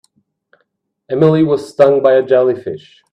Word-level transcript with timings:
Emily 1.11 1.43
was 1.43 1.69
stung 1.69 2.01
by 2.01 2.13
a 2.13 2.23
jellyfish. 2.23 3.03